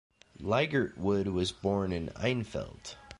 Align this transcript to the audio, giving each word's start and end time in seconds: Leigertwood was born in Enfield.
Leigertwood 0.39 1.27
was 1.31 1.51
born 1.51 1.91
in 1.91 2.09
Enfield. 2.19 2.95